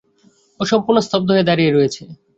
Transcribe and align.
ও 0.59 0.71
সম্পূর্ণ 0.71 0.97
স্তব্ধ 1.01 1.27
হয়ে 1.31 1.47
দাঁড়িয়ে 1.49 1.71
রয়েছে। 1.71 2.03